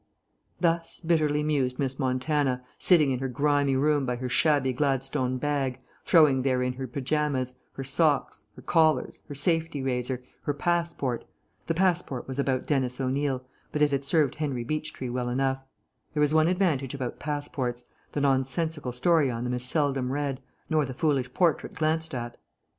[0.59, 5.79] Thus bitterly mused Miss Montana, sitting in her grimy room by her shabby gladstone bag,
[6.07, 11.23] throwing therein her pyjamas, her socks, her collars, her safety razor, her passport
[11.67, 15.59] (the passport was about Denis O'Neill, but it had served Henry Beechtree well enough;
[16.15, 17.83] there is one advantage about passports:
[18.13, 22.37] the nonsensical story on them is seldom read, nor the foolish portrait glanced at).